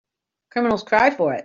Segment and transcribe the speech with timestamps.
[0.49, 1.39] Criminals cry for it.